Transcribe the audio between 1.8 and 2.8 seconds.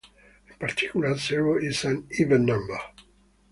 an even number.